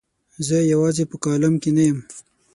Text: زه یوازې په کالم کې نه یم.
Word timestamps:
زه 0.47 0.57
یوازې 0.73 1.03
په 1.11 1.15
کالم 1.23 1.53
کې 1.61 1.69
نه 1.77 1.83
یم. 1.87 1.99